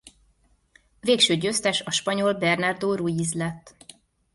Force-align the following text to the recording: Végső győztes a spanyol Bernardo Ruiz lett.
Végső 0.99 1.33
győztes 1.35 1.81
a 1.81 1.91
spanyol 1.91 2.33
Bernardo 2.33 2.95
Ruiz 2.95 3.33
lett. 3.33 3.75